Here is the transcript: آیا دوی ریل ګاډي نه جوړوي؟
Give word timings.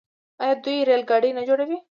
آیا 0.41 0.53
دوی 0.63 0.77
ریل 0.87 1.03
ګاډي 1.09 1.31
نه 1.37 1.43
جوړوي؟ 1.47 1.77